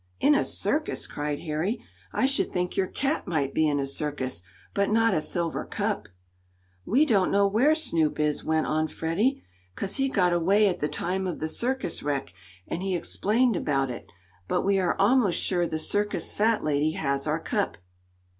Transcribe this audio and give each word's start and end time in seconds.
"In 0.19 0.33
a 0.33 0.43
circus!" 0.43 1.05
cried 1.05 1.41
Harry. 1.41 1.79
"I 2.11 2.25
should 2.25 2.51
think 2.51 2.75
your 2.75 2.87
cat 2.87 3.27
might 3.27 3.53
be 3.53 3.67
in 3.67 3.79
a 3.79 3.85
circus, 3.85 4.41
but 4.73 4.89
not 4.89 5.13
a 5.13 5.21
silver 5.21 5.63
cup." 5.63 6.07
"We 6.87 7.05
don't 7.05 7.29
know 7.31 7.45
where 7.45 7.75
Snoop 7.75 8.19
is," 8.19 8.43
went 8.43 8.65
on 8.65 8.87
Freddie, 8.87 9.43
"'cause 9.75 9.97
he 9.97 10.09
got 10.09 10.33
away 10.33 10.67
at 10.67 10.79
the 10.79 10.87
time 10.89 11.27
of 11.27 11.37
the 11.39 11.47
circus 11.47 12.01
wreck," 12.01 12.33
and 12.67 12.81
he 12.81 12.95
explained 12.95 13.55
about 13.55 13.91
it. 13.91 14.11
"But 14.47 14.61
we 14.63 14.79
are 14.79 14.95
almost 14.97 15.37
sure 15.39 15.67
the 15.67 15.77
circus 15.77 16.33
fat 16.33 16.63
lady 16.63 16.93
has 16.93 17.27
our 17.27 17.39
cup." 17.39 17.77